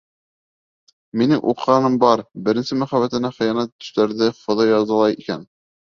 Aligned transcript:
Минең 1.21 1.43
уҡығаным 1.51 1.99
бар: 2.05 2.23
беренсе 2.47 2.77
мөхәббәтенә 2.79 3.31
хыянат 3.39 3.73
итеүселәрҙе 3.75 4.31
Хоҙай 4.39 4.73
язалай 4.75 5.21
икән. 5.25 5.47